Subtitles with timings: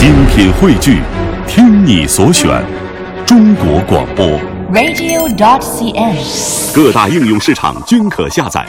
[0.00, 1.02] 精品汇聚，
[1.46, 2.64] 听你所选，
[3.26, 4.26] 中国广播。
[4.72, 6.74] radio.dot.cn，。
[6.74, 8.64] 各大应用市场均可下载。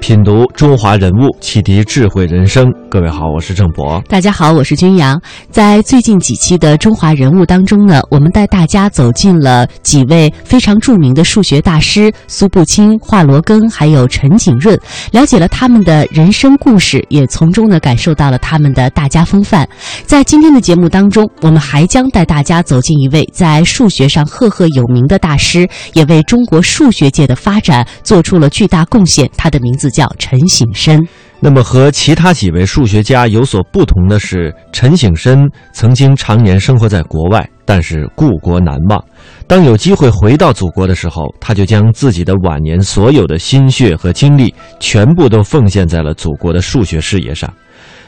[0.00, 2.72] 品读中华人物，启迪智慧人生。
[2.94, 4.00] 各位好，我是郑博。
[4.08, 5.20] 大家好，我是君阳。
[5.50, 14.78] 在最近几期的《中华人物》当中呢，我们带大家走进了几位非常著名的数学大师苏步青、华罗庚，还有陈景润，
[15.10, 19.68] 了解了他们的人生故事，也从中呢感受到了他们的大家风范。
[20.06, 29.28] 在今天的节目当中，我们还将带大家走进一位在数学上赫赫有名的大师，也为中国数学界的发展做出了巨大贡献。
[29.36, 31.04] 他的名字叫陈省身。
[31.44, 39.04] 那么和其他几位数学家有所不同的是，陈省身曾经常年生活在国外，但是故国难忘。
[39.46, 47.52] 当有机会回到祖国的时候，他就将自己的晚年所有的心血和精力，全部都奉献在了祖国的数学事业上。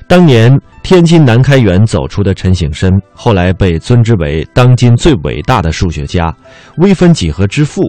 [0.08, 0.50] 当年
[0.82, 6.34] 天津南开园走出的陈省身，后来被尊之为当今最伟大的数学家、
[6.78, 7.82] 微分几何之父。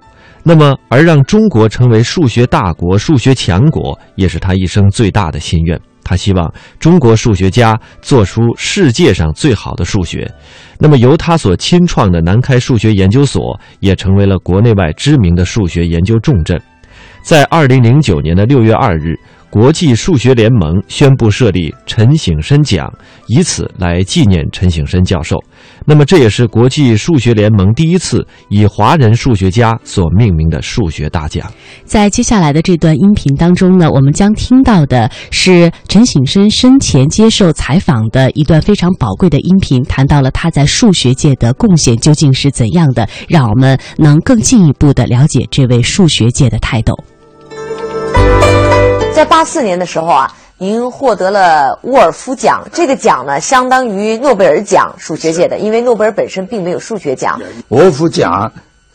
[0.43, 5.79] 那么，而让中国成为数学大国、数学强国，也是他一生最大的心愿。
[6.03, 10.31] 他希望中国数学家做出世界上最好的数学。
[10.79, 16.57] 那么，由他所亲创的南开数学研究所，也成为了国内外知名的数学研究重镇。
[17.23, 22.91] 在二零零九年的六月二日，国际数学联盟宣布设立陈省身奖，
[23.27, 25.37] 以此来纪念陈省身教授。
[25.85, 31.49] 那么，这也是国际数学联盟第一次以华人数学家所命名的数学大奖。
[31.85, 46.93] 在接下来的这段音频当中呢，我们将听到的是陈省身生前接受采访的一段非常宝贵的音频，谈到了他在数学界的贡献究竟是怎样的，让我们能更进一步的了解这位数学界的泰斗。
[49.17, 57.41] 在八四年的时候啊，您获得了沃尔夫奖，这个奖呢相当于诺贝尔奖数学界的，因为诺贝尔本身并没有数学奖。
[57.69, 58.51] 沃尔夫奖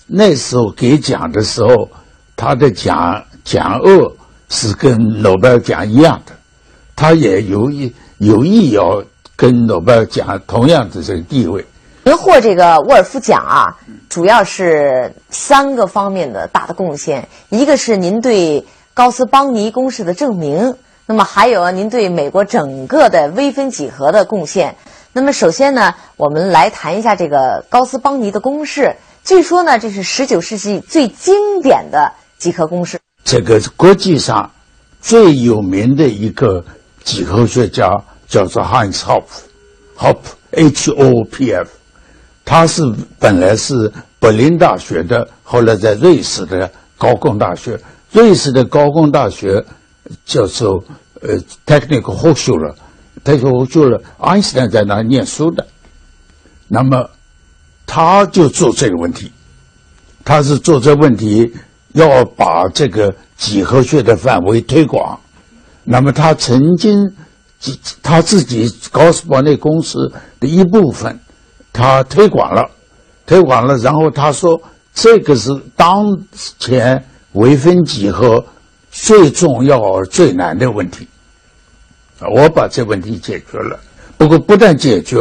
[0.07, 1.89] 那时候给奖的时候，
[2.37, 4.13] 他的奖奖额
[4.49, 6.33] 是跟诺贝尔奖一样的，
[6.95, 9.03] 他也有意有意要
[9.35, 11.67] 跟诺贝尔奖同样的这个地位。
[12.05, 13.77] 您获这个沃尔夫奖啊，
[14.09, 20.75] 主要是三个方面的大的贡献，一个是您对高斯邦尼公式的证明，
[21.07, 24.77] 那么还有啊，您对美国整个的微分几何的贡献。
[25.15, 28.95] 那么首先呢，我们来谈一下这个高斯邦尼的公式。
[29.25, 32.99] 据说呢，这是十九世纪最经典的几何公式。
[33.25, 34.51] 这个国际上
[35.01, 36.63] 最有名的一个
[37.03, 37.89] 几何学家
[38.29, 40.19] 叫做 Hans Hopf，Hopf
[40.51, 41.71] H O P F，
[42.45, 42.83] 他是
[43.19, 47.79] 本来是柏林大学的，后来在瑞士的高工大学，
[48.13, 49.65] 瑞士的高工大学
[50.25, 50.85] 叫做
[51.23, 55.67] 呃 Technical Hochschule，Technical Hochschule，爱因斯坦在那念书的，
[56.69, 57.09] 那么
[57.87, 59.33] 他就做这个问题，
[60.25, 61.53] 他是做这问题
[61.93, 65.19] 要把这个几何学的范围推广。
[65.85, 67.13] 那么他曾经
[68.03, 71.19] 他自己高斯堡内公司的一部分，
[71.73, 72.71] 他推广了，
[73.27, 74.61] 推广了，然后他说
[74.95, 76.07] 这个是当
[76.59, 78.45] 前微分几何
[78.91, 81.07] 最重要、最难的问题。
[82.21, 83.81] 我把这问题解决了，
[84.17, 85.19] 不过不但解决，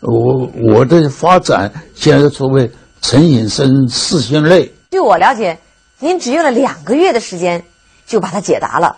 [0.00, 2.70] 我我的发展现在成为
[3.00, 4.70] 陈引申四星类。
[4.90, 5.58] 据我了解，
[6.00, 7.64] 您只用了两个月的时间
[8.06, 8.96] 就把它解答了，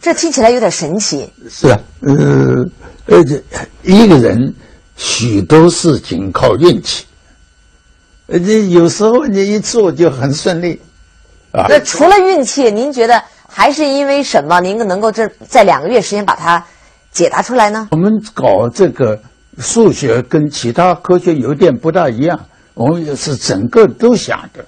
[0.00, 1.30] 这听起来有点神奇。
[1.50, 2.64] 是啊，呃，
[3.06, 3.42] 而且
[3.82, 4.54] 一个人
[4.96, 7.04] 许多事情靠运气，
[8.28, 10.80] 而且有时候你一做就很顺利，
[11.54, 11.66] 啊。
[11.68, 14.60] 那除了运气，您觉得还是因为什么？
[14.60, 16.62] 您能够这在两个月时间把它
[17.12, 17.88] 解答出来呢？
[17.92, 19.18] 我们搞这个
[19.58, 22.38] 数学跟其他科学有点不大一样，
[22.74, 24.64] 我们是整个都想的，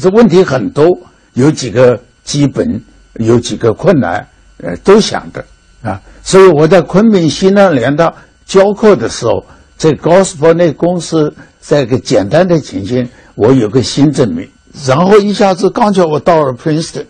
[0.00, 0.86] 这问题很多，
[1.34, 2.82] 有几个基本，
[3.16, 4.26] 有几个困难，
[4.62, 5.44] 呃，都想的
[5.82, 6.00] 啊。
[6.22, 8.12] 所以我在昆明西南联大
[8.46, 9.44] 教课的时候，
[9.76, 14.48] 在高斯伯内公司，在一个简单的情形，我有个新证明，
[14.86, 17.06] 然后一下子刚巧我到了 Princeton。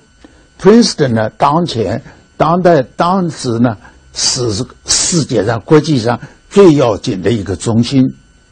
[0.60, 2.02] Princeton 呢，当前
[2.36, 3.76] 当代当时呢
[4.14, 8.02] 是世界上国际上最要紧的一个中心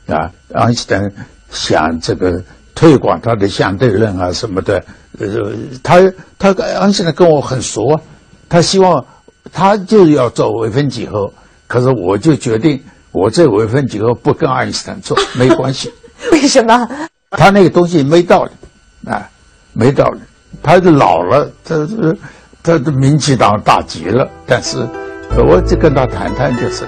[0.06, 0.30] 啊。
[0.54, 1.02] 爱因斯坦
[1.50, 2.42] 想这个
[2.74, 4.82] 推广他的相对论啊什么的，
[5.18, 5.26] 呃，
[5.82, 6.00] 他
[6.38, 8.00] 他爱因斯坦跟我很熟啊，
[8.48, 9.04] 他希望
[9.52, 11.30] 他就要做微分几何，
[11.66, 12.82] 可是我就决定
[13.12, 15.92] 我这微分几何不跟爱因斯坦做，没关系。
[16.32, 16.88] 为什么？
[17.30, 18.50] 他那个东西没道理，
[19.06, 19.28] 啊，
[19.72, 20.20] 没道理。
[20.62, 22.16] 他就老了，他是
[22.62, 24.78] 他的民进党大极了，但是
[25.36, 26.84] 我就跟他谈谈就是。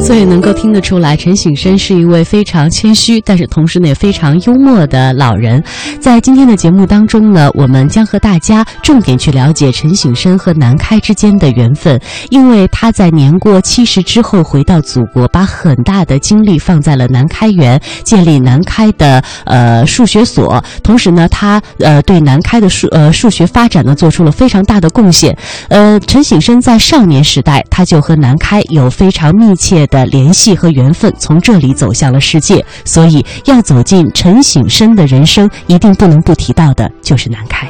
[0.00, 5.62] 所以能够听得出来，陈省身是一位非常谦虚，但是同时呢也非常幽默的老人。
[6.00, 12.00] 在今天的节目当中呢，我们将和大家重点去了解陈省身和南开之间的缘分，
[12.30, 25.36] 因为他在年过七十之后回到祖国，把很大的精力放在了南开园，建立南开的呃数学所，同时呢，他呃对南开的数呃数学发展呢做出了非常大的贡献。
[25.68, 29.87] 呃，陈省身在少年时代他就和南开有非常密切。
[29.90, 37.68] 的联系和缘分从这里走向了世界，所以要走进陈省身的人生，一定不能不提到的就是南开。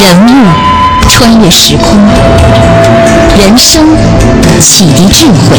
[0.00, 0.46] 人物
[1.08, 1.86] 穿越时空，
[3.38, 3.86] 人生
[4.60, 5.58] 启迪智慧，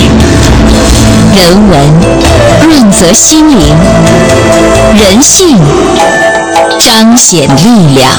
[1.35, 1.79] 人文
[2.63, 3.75] 润泽心灵，
[4.95, 5.57] 人性
[6.79, 8.11] 彰显力量。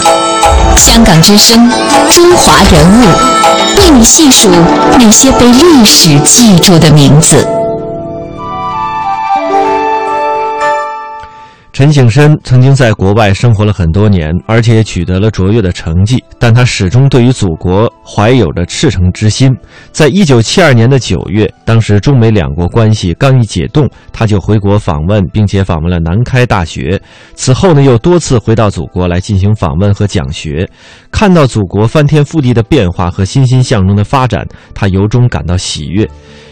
[0.76, 1.70] 香港之声，
[2.10, 3.45] 中华人物。
[3.76, 4.50] 为你细数
[4.98, 7.55] 那些被历史记住的名字。
[11.76, 19.54] 陈景深曾经在国外生活了很多年，而且也取得了卓越的成绩，但他始终对于祖国怀有着赤诚之心。
[19.92, 26.98] 在一九七二年的九月，当时中美两国关系刚一解冻，他就回国访问，并且访问了南开大学。
[27.34, 30.66] 此后呢，又多次回到祖国来进行访问和讲学。
[31.10, 36.08] 看到祖国翻天覆地的变化和欣欣向荣的发展，他由衷感到喜悦。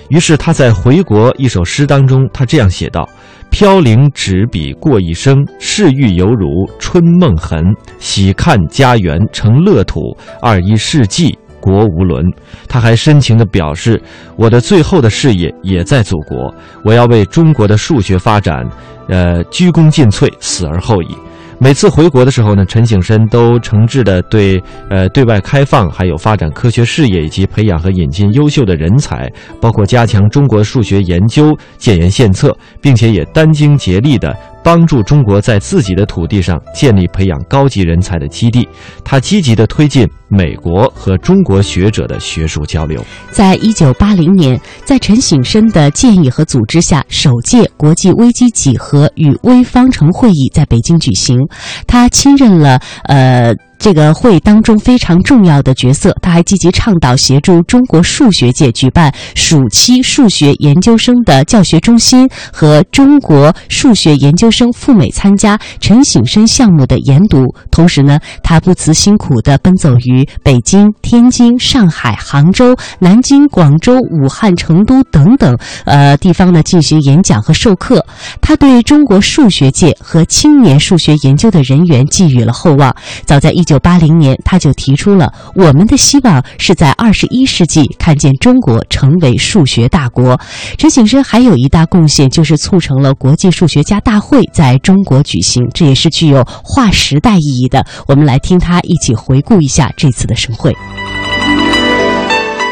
[0.09, 3.09] 于是他在回国一首诗当中，他这样写道。
[3.51, 7.65] 飘零纸笔过一生，世欲犹如春梦痕。
[8.01, 10.01] 喜看家园成乐土，
[10.43, 12.25] 二一世纪国无伦。
[12.67, 14.01] 他还深情地表示
[14.35, 16.53] ：“我的最后的事业也在祖国，
[16.85, 18.69] 我要为中国的数学发展，
[19.09, 21.17] 呃，鞠躬尽瘁，死而后已。”
[21.59, 29.31] 每次回国的时候呢，陈景深都诚挚的对呃对外开放，还有发展科学事业以及培养和引进优秀的人才，
[29.61, 34.37] 包括加强中国数学研究，建言献策，并且也殚精竭力的。
[34.65, 38.67] 帮助中国在自己的土地上建立培养高级人才的基地，
[39.05, 43.05] 他积极地推进美国和中国学者的学术交流。
[43.31, 51.39] 在一九八零年，在陈省身的建议和组织下，首届国际危机几何与微方程会议在北京举行，
[51.87, 53.55] 他亲任了呃。
[53.85, 67.45] 这个会当中非常重要的角色，他还积极倡导协助中国数学界举办暑期数学研究生的教学中心和中国数学研究生赴美参加陈省身项目的研读。
[67.71, 75.55] 同时呢，他不辞辛苦地奔走于北京、天津、上海、杭州、南京、广州、武汉、成都等等
[75.85, 78.03] 呃地方呢进行演讲和授课。
[78.41, 82.97] 他对中国数学界和青年数学研究的人员寄予了厚望。
[83.27, 90.41] 早在一九九八零年，他就提出了我们的希望是在二十一世纪看见中国成为数学大国。
[90.79, 97.85] 陈景身还有一大贡献，就是促成了国际数学家大会在中国举行，这也是具有划时代意义的。
[98.07, 100.73] 我们来听他一起回顾一下这次的盛会。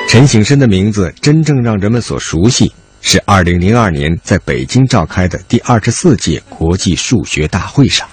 [0.08, 8.06] 陈省身的名字真正让人们所熟悉，是二零零二年在北京召开的第二十四届国际数学大会上。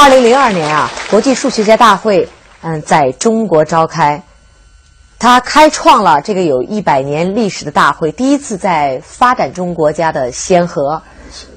[0.00, 2.26] 二零零二年啊，国际数学家大会
[2.62, 4.22] 嗯在中国召开，
[5.18, 11.02] 它开创了这个有一百年历史的大会，第一次在发展中国家的先河。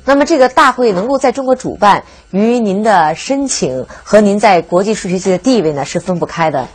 [0.05, 6.67] 那么这个大会能够在中国主办，与您的申请和您在国际数学界的地位呢是分不开的。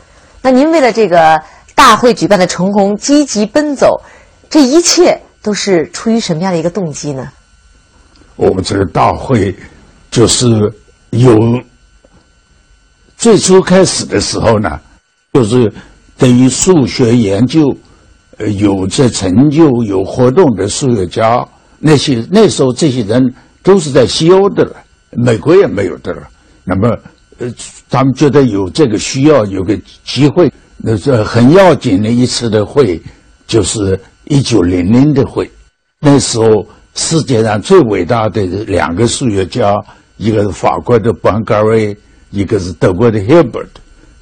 [0.43, 1.43] 那您为了这个
[1.75, 4.01] 大会举办的成功，积极奔走，
[4.49, 7.29] 这一切都是出于什么样的一个动机呢？
[8.37, 9.53] 我们这个大会
[10.13, 10.47] 就是。
[11.11, 11.63] 有
[13.17, 14.79] 最初开始的时候呢，
[15.33, 15.73] 就是
[16.19, 17.75] 对于数学研究，
[18.37, 21.47] 呃，有这成就、有活动的数学家，
[21.79, 24.77] 那些那时候这些人都是在西欧的了，
[25.13, 26.29] 美国也没有的了。
[26.65, 26.95] 那么，
[27.39, 27.51] 呃，
[27.89, 33.01] 他们觉得有这个需要，有个机会，那是很要紧的一次的会，
[33.47, 35.51] 就是一九零零的会。
[36.01, 39.75] 那时候世界上最伟大的两个数学家。
[40.17, 41.97] 一个是法国的邦格瑞，
[42.31, 43.69] 一个是德国的 Hilbert，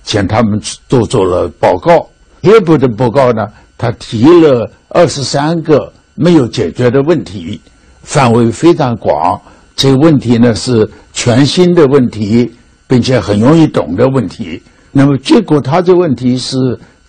[0.03, 2.09] 向他们都做了报告。
[2.43, 3.47] Hilbert 的报告呢，
[3.79, 7.61] 他提了二十三个没有解决的问题，
[8.03, 9.41] 范围非常广。
[9.77, 12.51] 这个问题呢是全新的问题，
[12.87, 14.63] 并且很容易懂的问题。
[14.93, 16.57] 那么结果，他这问题是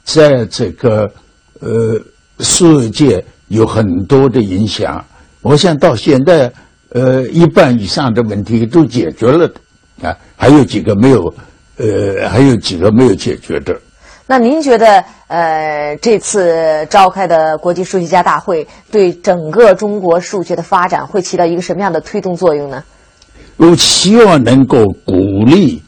[0.04, 1.12] 在这个
[1.60, 2.00] 呃
[2.40, 5.04] 世界有很多的影响。
[5.42, 6.52] 我想到现在，
[6.96, 11.22] 呃，一半以上的问题都解决了的，啊，还有几个没有，
[11.76, 13.78] 呃，还有几个没有解决的。
[14.26, 22.82] 那您觉得，呃，这次召开的国际数学家大会对整个中国数学的发展会起到一个什么样的推动作用呢？
[23.58, 25.14] 我希望能够鼓
[25.46, 25.84] 励，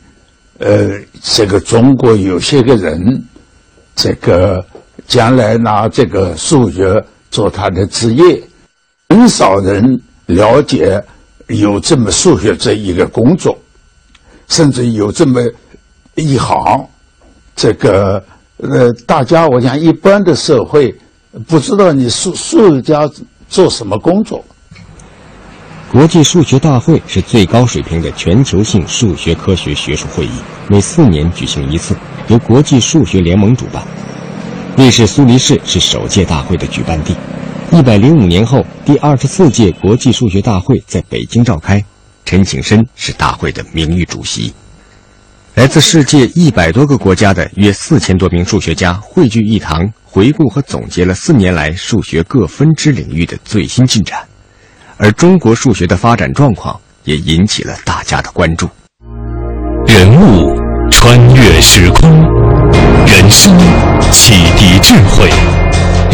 [0.59, 0.89] 呃，
[1.23, 3.23] 这个中国有些个人，
[3.95, 4.65] 这个
[5.07, 8.43] 将来拿这个数学做他的职业。
[9.07, 11.03] 很少人了解
[11.47, 13.57] 有这么数学这一个工作，
[14.47, 15.41] 甚至有这么
[16.15, 16.87] 一行。
[17.55, 18.23] 这个
[18.57, 20.95] 呃，大家我想一般的社会
[21.47, 23.09] 不知道你数数学家
[23.49, 24.43] 做什么工作。
[25.89, 30.31] 国际数学大会是最高水平的全球性数学科学学术会议，
[30.67, 31.95] 每四年举行一次，
[32.27, 33.81] 由国际数学联盟主办。
[34.75, 37.15] 瑞士苏黎世是首届大会的举办地。
[37.71, 41.83] 一百零五年后，第二十四届国际数学大会在北京召开，
[42.25, 44.53] 陈景深是大会的名誉主席。
[45.53, 54.19] 来自世界一百多个国家的约四千多名数学家汇聚一堂，回顾和总结了四年来数学各分支领域的最新进展，
[54.97, 58.69] 而中国数学的发展状况也引起了大家的关注。
[59.87, 60.55] 人物
[60.89, 62.09] 穿越时空，
[63.05, 63.57] 人生
[64.11, 65.29] 启迪智慧。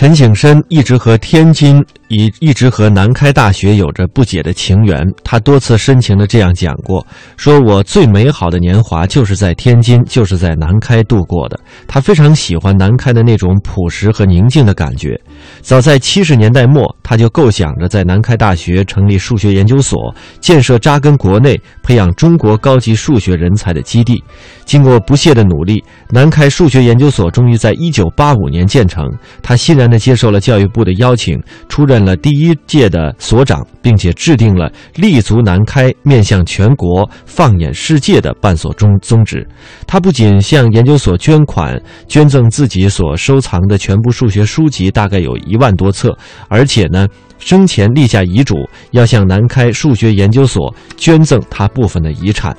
[0.00, 1.84] 陈景深一直和天津。
[2.08, 15.20] 一一直和南开大学有着不解的情缘，他多次深情的这样讲过：“说我最美好的年华就是在天津，就是在南开度过的。”他非常喜欢南开的那种朴实和宁静的感觉。
[15.62, 24.20] 早在七十年代末，他就构想着在南开大学成立数学研究所，建设扎根国内、培养中国高级数学人才的基地。
[24.64, 29.08] 经过不懈的努力，南开数学研究所终于在一九八五年建成。
[29.42, 32.00] 他欣然地接受了教育部的邀请，出任。
[32.00, 39.46] 了第一届的所长，并且制定了立足南开、面向全国、放眼世界的办所宗宗旨。
[39.86, 46.16] 他不仅向研究所捐款，捐赠自己所收藏的全部数学书籍，大概有一万多册，
[46.48, 47.06] 而且呢，
[47.38, 48.54] 生前立下遗嘱，
[48.92, 52.56] 要向南开数学研究所捐赠他部分的遗产。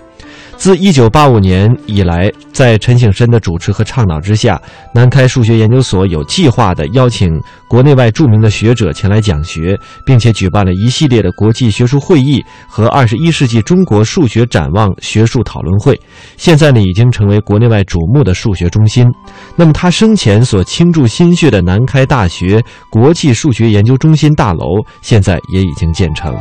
[0.61, 4.61] 自一九八五年以来，在陈省身的主持和倡导之下，
[4.93, 9.75] 南开数学研究所有计划地邀请国内外著名的学者前来讲学，
[10.05, 15.99] 并且举办了一系列的国际学术会议和二十一世纪中国数学展望学术讨论会。
[16.37, 19.11] 现在呢，已经成为国内外瞩目的数学中心。
[19.55, 26.31] 那么，他生前所倾注心血的南开大学国际数学研究中心大楼，现在也已经建成。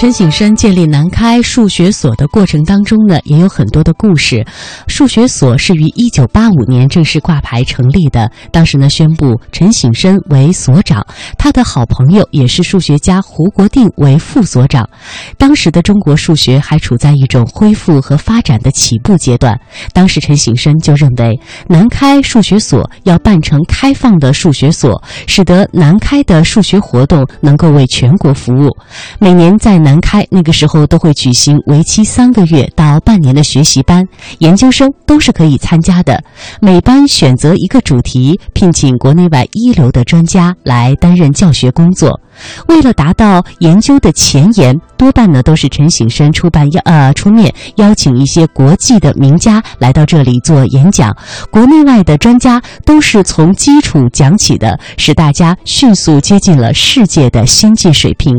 [0.00, 4.42] 陈省身建立南开数学所的过程当中呢，也有很多的故事。
[4.88, 14.88] 数学所是于一九八五年正式挂牌成立的，当时呢宣布陈省身为所长，他的好朋友也是数学家胡国定为副所长。
[15.36, 19.60] 当时的中国数学还处在一种恢复和发展的起步阶段，
[19.92, 21.38] 当时陈省身就认为
[21.68, 28.70] 南开数学所要办成开放的数学所，使得南开的数学活动能够为全国服务。
[29.18, 34.06] 每年在南南开那个时候都会举行为期三个月到半年的学习班，
[34.38, 36.22] 研究生都是可以参加的。
[36.60, 42.20] 每班选择一个主题，聘请国内外一流的专家来担任教学工作。
[42.68, 51.12] 为了达到研究的前沿，多半呢都是陈省身出版邀呃出面邀请一些国际的名家来到这里做演讲，
[51.50, 58.32] 国内外的专家都是从基础讲起的，使大家迅速接近了世界的先进水平。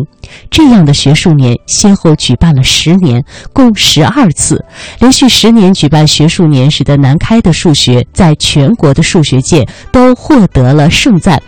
[0.50, 3.24] 这样的学术年先后举办了十年，
[3.54, 4.64] 共十二次，
[5.00, 11.42] 连续十年举办学术年，使得南开的数学在全国的数学界都获得了盛赞。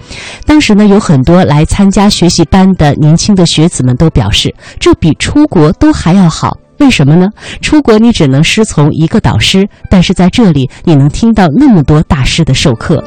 [0.45, 6.57] 当时呢，有很多来参加学习班的年轻的学子们都表示，这比出国都还要好。
[6.79, 7.27] 为什么呢？
[7.61, 13.01] 出国你只能师从一个导师，但是在这里你能听到那么多大师的授课。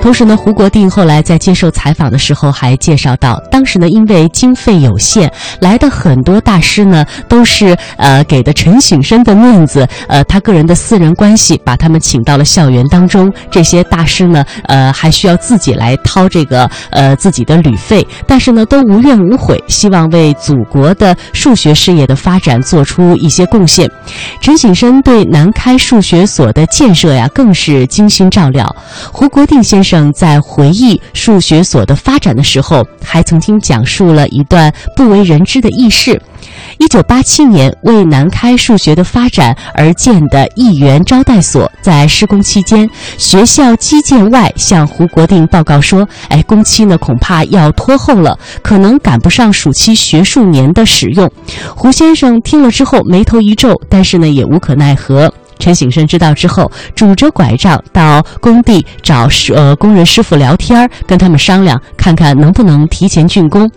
[0.00, 13.30] 同时呢，胡国定后来在接受采访的时候还介绍到，当时呢，因为经费有限，来的很多大师呢都是呃给的陈省身的面子，呃，他个人的私人关系把他们请到了校园当中。
[13.50, 23.86] 这些大师呢，呃，还需要自己来掏这个呃自己的旅费，但是呢，都无怨无悔，希望为祖国的数学事业的发展做出一些贡献。
[24.40, 28.74] 陈省身对南开数学所的建设呀，更是精心照料。
[29.12, 36.20] 胡国定先生在回忆数学所的发展的时候，还曾经讲述了一段不为人知的轶事。
[36.78, 51.28] 一九八七年，为南开数学的发展而建的一元招待所，在施工期间，学校基建外向胡国定报告说：“哎，工期呢恐怕要拖后了，可能赶不上暑期学术年的使用。”
[51.74, 55.32] 胡先生听了之后眉头一皱，但是呢也无可奈何。
[55.58, 63.70] 陈醒生知道之后，拄着拐杖到工地找呃工人师傅聊天跟他们商量，看看能不能提前竣工。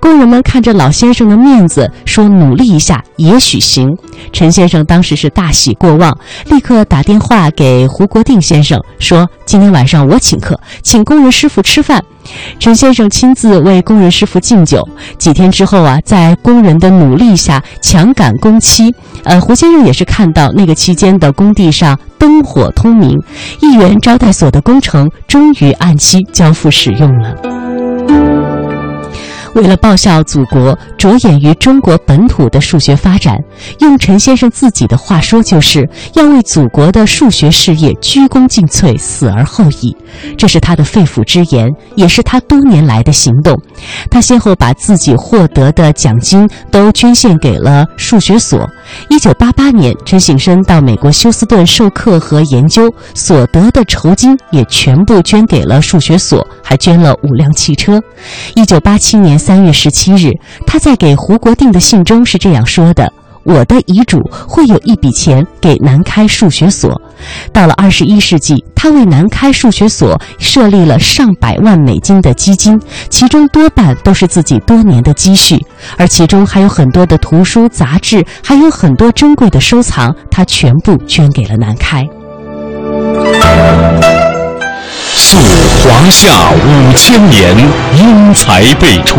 [0.00, 3.88] 工人们看着老先生的面子，说努力一下也许行。
[4.32, 6.16] 陈先生当时是大喜过望，
[6.46, 12.02] 立刻打电话给胡国定先生，说今天晚上我请客，请工人师傅吃饭。
[12.58, 14.86] 陈先生亲自为工人师傅敬酒。
[15.16, 18.94] 几天之后啊，在工人的努力下，抢赶工期。
[19.24, 23.18] 呃，胡先生也是看到那个期间的工地上灯火通明，
[23.60, 27.34] 一元招待所的工程终于按期交付使用了。
[29.54, 33.36] 为了报效祖国，着眼于中国本土的数学发展，
[33.80, 39.96] 用陈先生自己的话说，就是要为祖国的数学事业鞠躬尽瘁，死而后已。
[40.36, 43.60] 这是他的肺腑之言，也是他多年来的行动。
[44.08, 48.68] 他先后把自己获得的奖金都捐献给了数学所。
[49.08, 58.00] 一九八八年，陈省身到美国休斯顿授课和研究，所得的酬金也全部捐给了数学所，还捐了五辆汽车。
[58.54, 59.38] 一九八七年。
[59.38, 60.32] 三月十七日，
[60.66, 63.10] 他在给胡国定的信中是这样说的
[63.48, 67.00] ：“我的遗嘱会有一笔钱给南开数学所。”
[67.52, 75.58] 到了二十一世纪，他为南开数学所设立了上百万美金的基金，其中多半都是自己多年的积蓄，
[75.96, 82.06] 而其中还有很多的图书杂志，还有很多珍贵的收藏，他全部捐给了南开。
[85.14, 85.38] 溯
[85.82, 87.56] 华夏五千年，
[87.96, 89.18] 英才辈出；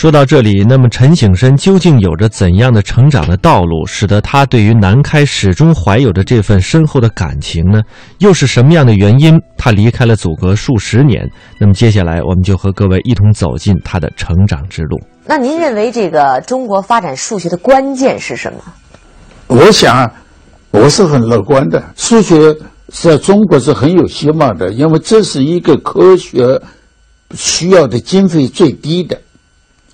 [0.00, 7.82] 说到这里，那么陈省身究竟有着怎样的成长的道路，使得他对于南开始终怀有着这份深厚的感情呢？
[8.16, 11.30] 又是什么样的原因，他离开了祖国数十年？
[11.58, 14.98] 那么接下来，我们就和各位一同走进他的成长之路。
[15.26, 18.58] 那您认为这个中国发展数学的关键是什么？
[19.48, 20.10] 我想，
[20.70, 21.84] 我是很乐观的。
[21.94, 22.56] 数学
[22.88, 26.58] 在中国是很有希望的，因为这是一个科学
[27.34, 29.20] 需要的经费最低的。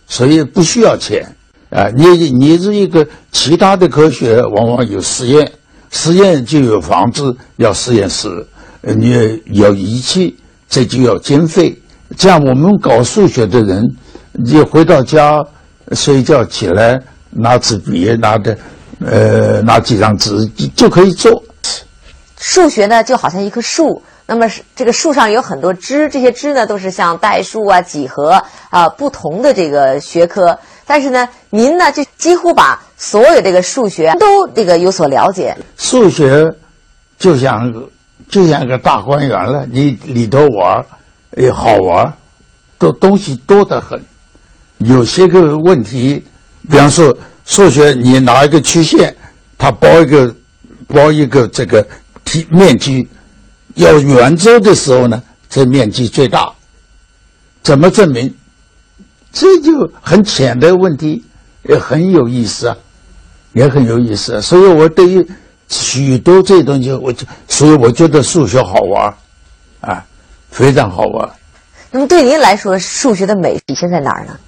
[0.07, 1.35] 所以不需要钱
[1.71, 1.89] 啊！
[1.97, 5.51] 你你是一个其他的科学，往往有实验，
[5.91, 8.29] 实验就有房子，要实验室，
[8.83, 10.37] 你要仪器，
[10.69, 11.77] 这就要经费。
[12.17, 13.83] 这样我们搞数学的人，
[14.33, 15.45] 你回到家
[15.93, 18.57] 睡觉起来，拿支笔，拿的
[19.05, 21.43] 呃拿几张纸就就可以做。
[22.39, 24.03] 数学呢，就好像一棵树。
[24.29, 30.59] 那么是这个树上有很多枝，这些枝呢都是像代数啊、几何啊不同的这个学科。
[30.85, 35.57] 但是呢，您呢就几乎把所有这个数学都这个有所了解。
[35.77, 36.53] 数学
[37.17, 37.73] 就像
[38.29, 40.85] 就像个大观园了，你里头玩
[41.37, 42.13] 也好玩，
[42.79, 44.01] 都东西多得很。
[44.79, 46.25] 有些个问题，
[46.69, 49.15] 比方说数学，你拿一个曲线，
[49.57, 50.35] 它包一个
[50.89, 51.87] 包一个这个
[52.25, 53.09] 体面积。
[53.77, 56.53] 要圆周的时候呢，这面积最大。
[57.63, 58.35] 怎么证明？
[59.33, 61.23] 这就很浅的问题，
[61.65, 62.77] 也很有意思啊，
[63.53, 64.41] 也很有意思。
[64.41, 65.27] 所以我对于
[65.69, 69.15] 许多这东西，我就所以我觉得数学好玩，
[69.81, 70.05] 啊，
[70.51, 71.29] 非常好玩。
[71.91, 74.39] 那么对您来说，数学的美体现在哪儿呢？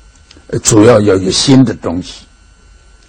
[0.63, 2.25] 主要要有新的东西。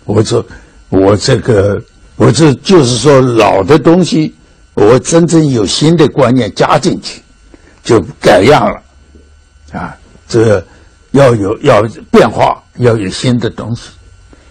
[0.04, 0.46] 我这
[0.90, 1.82] 我这个
[2.18, 4.36] 我这就是说老的东西。
[4.82, 7.22] 我真正有新的观念加进去，
[7.84, 8.82] 就改样了，
[9.78, 9.94] 啊，
[10.26, 10.66] 这
[11.12, 13.90] 要有要变化，要有新的东西。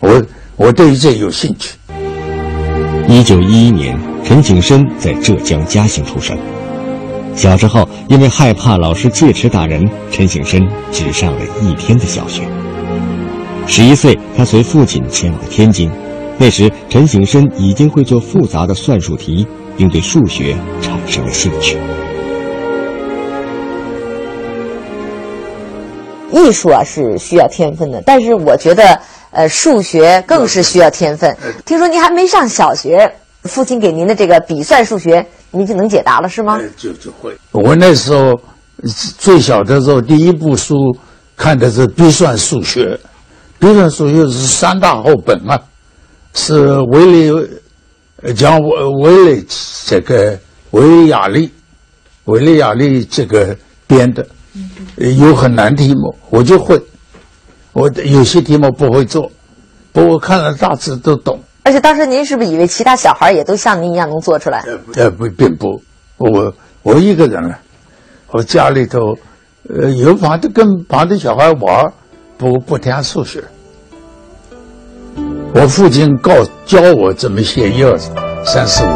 [0.01, 0.23] 我
[0.57, 1.77] 我对于这有兴趣。
[3.09, 6.38] 一九一一年，陈景深在浙江嘉兴出生。
[7.35, 10.61] 小时候，因为害怕老师戒尺打人，陈景深
[10.93, 12.43] 只上了一天的小学。
[13.67, 15.91] 十一岁，他随父亲前往天津。
[16.37, 19.47] 那时，陈景深已经会做复杂的算术题，
[19.79, 21.79] 并对数学产生了兴趣。
[26.33, 31.35] 艺术啊是需要天分的，但是我觉得，呃，数学更是需要天分。
[31.64, 33.11] 听说您还没上小学，
[33.45, 36.61] 父亲给您的这个笔算数学，您就能解答了，是吗？
[36.77, 37.33] 就就会。
[37.53, 38.35] 我那时候
[39.17, 40.75] 最小的时候，第一部书
[41.37, 42.99] 看的是笔算数学，
[43.59, 45.59] 笔算数学是三大厚本嘛，
[46.35, 47.31] 是维利，
[48.35, 49.47] 讲维维利
[49.87, 50.39] 这个
[50.73, 51.51] 维利亚利，
[52.25, 54.27] 维利亚利这个编的。
[54.97, 56.77] 有很难题目，我就会；
[57.73, 59.31] 我有些题目不会做，
[59.93, 61.39] 不过看了大致都懂。
[61.63, 64.65] 而且当时您是不是以为其他小孩也都像您一样能做出来？
[64.97, 65.81] 呃，不，并不，
[66.17, 66.53] 我
[66.83, 67.57] 我一个人了，
[68.33, 68.99] 我家里头，
[69.69, 71.93] 呃，有旁的跟旁的小孩玩，
[72.37, 73.45] 不不谈数学。
[75.55, 76.33] 我父亲告
[76.67, 77.99] 教我怎么写一二
[78.45, 78.89] 三四五。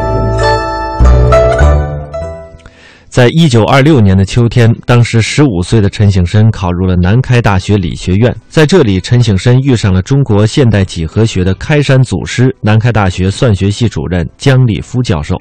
[3.09, 8.35] 在一九二六年的秋天，当时十五岁的陈省身考入了南开大学理学院。
[8.49, 15.37] 在这里，陈省身遇上了中国现代几何学的开山祖师——南开大学算学系主任姜立夫教授。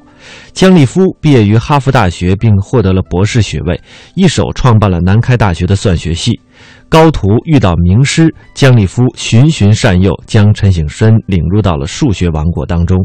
[0.51, 3.79] 姜立夫毕业于哈佛大学，并获得了博士学位，
[4.15, 6.37] 一手创办了南开大学的算学系。
[6.91, 12.99] 高徒遇到名师，姜立夫循循善诱，将陈省身领入到了数学王国当中。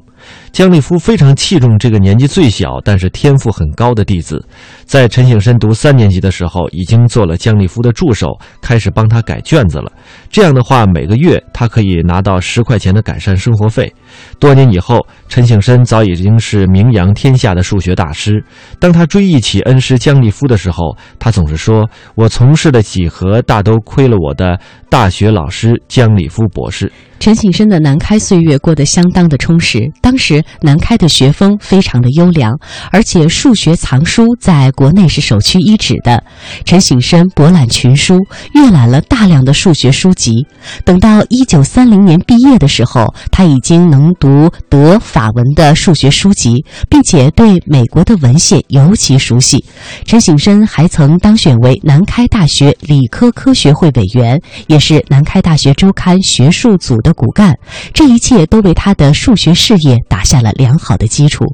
[0.51, 4.45] 姜立夫非常器重这个年纪最小但是天赋很高的弟子，
[4.87, 9.93] 在陈省身读三年级的时候，已经做了姜立夫的助手，开始帮他改卷子了。
[10.31, 13.95] 这样的话，每个月他可以拿到十块钱的改善生活费。
[14.39, 18.45] 多年以后，陈省身早已经是名扬天下的数学大师。
[18.79, 24.59] 当他追忆起恩师江立夫的时候，他总是说：“我从事的几何大都。”亏了我的
[24.91, 26.91] 大学老师江立夫博士。
[27.19, 29.91] 陈省身的南开岁月过得相当的充实。
[30.01, 32.53] 当时南开的学风非常的优良，
[32.93, 36.23] 而且数学藏书在国内是首屈一指的。
[36.65, 38.19] 陈省身博览群书，
[38.55, 40.47] 阅览了大量的数学书籍。
[40.85, 49.65] 等到一九三零年毕业的时候，他已经能读德法文的数学书籍，并且对美国的文献尤其熟悉。
[50.05, 56.97] 陈省身还曾当选为南开大学理科科学会委员，也是南开大学周刊学术组。
[57.07, 57.57] 的骨干，
[57.95, 61.45] 这一切都为他的数学事业打下了良好的基础。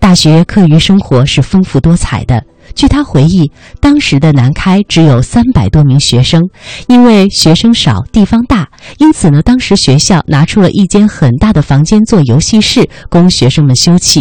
[0.00, 2.42] 大学课余生活是丰富多彩的。
[2.78, 6.40] 据他回忆，当时的南开只有三百多名学生，
[6.86, 14.20] 因为学生少、地方大，因此呢，当时学校拿出了一间很大的房间做游戏室，供学生们休憩。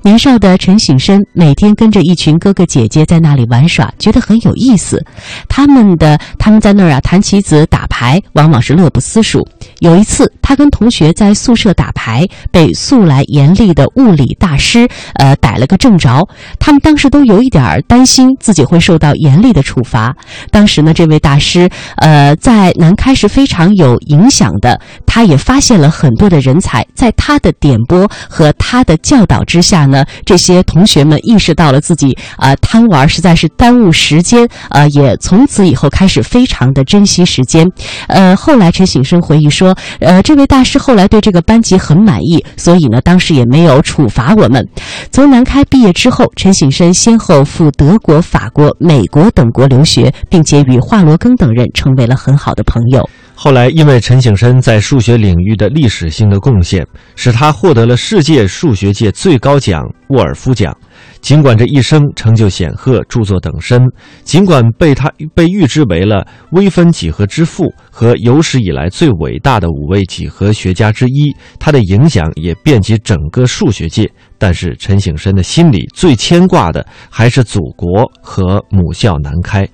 [0.00, 5.04] 年少的陈省身每天跟着一群哥哥姐姐在那里玩耍，觉得很有意思。
[5.46, 9.46] 他们的他们在那儿啊弹棋子、打牌，往往是乐不思蜀。
[9.80, 16.26] 有一次，他跟同学在宿舍打牌，被素来严厉的物理大师呃逮了个正着。
[16.58, 20.14] 他们当时都有一点儿担心自己会受到严厉的处罚。
[20.52, 26.86] 当时呢，这位大师呃在南开是非常有影响的，他也发现了很多的人才。
[26.94, 37.66] 在他的点拨和他的教导之下呢，这些同学们意识到了自己啊贪玩实在是耽误时间，呃，也从此以后开始非常的珍惜时间。
[38.06, 39.76] 呃，后来陈醒生回忆说。
[39.98, 44.64] 呃，这位大师后来对这个班级很满意，所以呢，当时也没有处罚我们。
[45.10, 53.08] 从南开毕业之后，陈醒生先后赴德国、法国、美国等国留学，并且与华罗庚等人成为了很好的朋友。
[53.34, 60.76] 后来，因为陈景深在数学领域的历史性的贡献，使他获得了世界数学界最高奖沃尔夫奖。
[61.22, 63.82] 尽管这一生成就显赫，著作等身，
[64.24, 74.10] 尽管被他被誉之为了微分几何之父和有史以来最伟大的五位几何学家之一，他的影响也遍及整个数学界。
[74.40, 79.68] 但是陈省身的心里最牵挂的还是祖国和母校南开。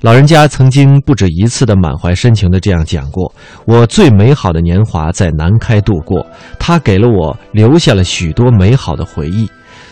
[0.00, 3.30] 老人家曾经不止一次的满怀深情的这样讲过
[3.66, 6.26] ：“我最美好的年华在南开度过，
[6.58, 9.46] 他给了我留下了许多美好的回忆。”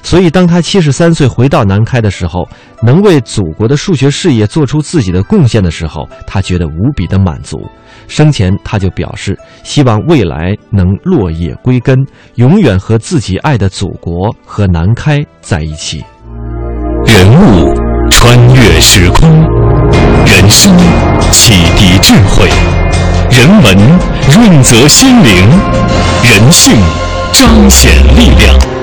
[0.05, 2.47] 所以，当他七十三岁回到南开的时候，
[2.83, 7.59] 能为祖国的数学事业做出自己的贡献的时候，他觉得无比的满足。
[8.07, 11.99] 生前他就表示，希望未来能落叶归根，
[12.35, 16.05] 永远和自己爱的祖国和南开在一起。
[17.07, 17.75] 人物
[18.11, 19.27] 穿越时空，
[20.27, 20.77] 人生
[21.33, 22.51] 启迪智慧，
[23.31, 23.77] 人文
[24.31, 25.49] 润泽心灵，
[26.23, 26.77] 人性
[27.33, 28.74] 彰显力量。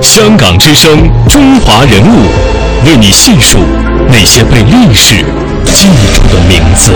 [0.00, 2.26] 香港之声，中华人物，
[2.86, 3.58] 为你细数
[4.08, 5.24] 那些被历史
[5.64, 6.92] 记住的名字。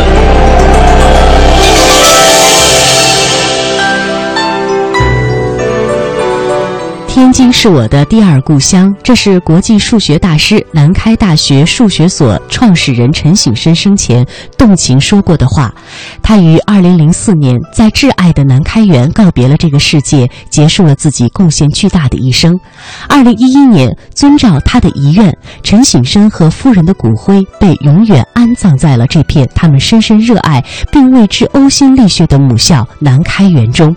[7.06, 14.26] 天津是我的第二故乡，这是国际数学大师、南开大学数学所创始人陈省身生前
[14.58, 15.72] 动情说过的话。
[16.22, 22.58] 他于2004年在挚爱的南开园告别了这个世界，结束了自己贡献巨大的一生。
[23.08, 33.94] 2011年，遵照他的遗愿，陈省身和夫人的骨灰被永远安葬在了这片他们深深热爱并为之呕心沥血的母校南开园中。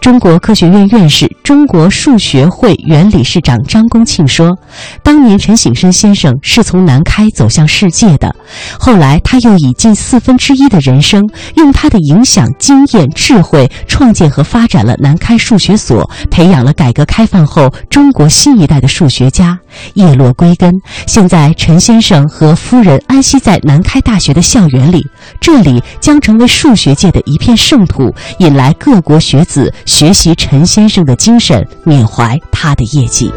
[0.00, 4.56] 中国科学院院士、中国数学会原理事长张公庆说
[5.02, 8.34] ：“当年陈省身先生是从南开走向世界的，
[8.78, 19.58] 后来他又以近四分之一的人生，用他的影响、经验、智慧，创建和发展了南开数学所，培养了改革开放后中国新一代的数学家。
[19.94, 25.06] 叶落归根，现在陈先生和夫人安息在南开大学的校园里，
[25.40, 33.32] 这里将成为数学界的一片圣土，引来各国学子学习陈先生的精神，缅怀。”他的业绩。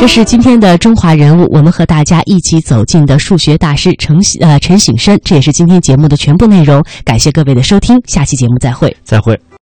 [0.00, 6.80] 这是今天的中华人物，我们和大家一起走进的数学大师陈呃陈省身，这也是今天节目的全部内容。
[7.04, 9.36] 感谢各位的收听，下期节目再会，再会。